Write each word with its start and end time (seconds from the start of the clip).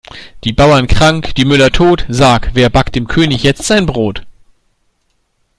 Die 0.45 0.51
Bauern 0.51 0.87
krank, 0.87 1.35
die 1.35 1.45
Müller 1.45 1.69
tot, 1.69 2.07
sagt 2.09 2.55
wer 2.55 2.71
backt 2.71 2.95
dem 2.95 3.05
König 3.07 3.43
jetzt 3.43 3.61
sein 3.61 3.85
Brot? 3.85 4.25